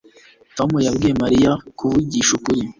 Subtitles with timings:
[0.57, 2.61] Tom yabwiye Mariya kuvugisha ukuri